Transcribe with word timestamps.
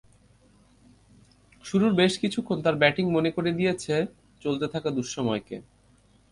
শুরুর 1.65 1.93
বেশ 1.93 2.13
কিছুক্ষণ 2.17 2.57
তাঁর 2.61 2.75
ব্যাটিং 2.75 3.05
মনে 3.11 3.29
করিয়ে 3.35 3.57
দিয়েছে 3.59 3.95
চলতে 4.41 4.65
থাকা 4.67 4.89
দুঃসময়কে। 4.89 5.57